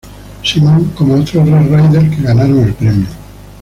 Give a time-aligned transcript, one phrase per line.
[0.43, 3.05] Symons como otros Red Raiders que ganaron el premio.